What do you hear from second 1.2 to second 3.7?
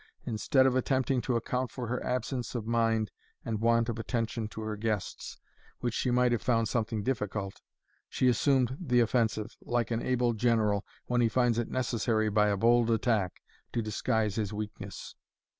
to account for her absence of mind and